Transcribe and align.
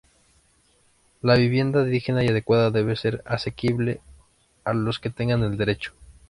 La 1.21 1.35
vivienda 1.35 1.83
digna 1.83 2.23
y 2.23 2.27
adecuada 2.29 2.71
debe 2.71 2.95
ser 2.95 3.21
asequible 3.23 4.01
a 4.63 4.73
los 4.73 4.97
que 4.97 5.11
tengan 5.11 5.43
el 5.43 5.57
derecho. 5.57 5.93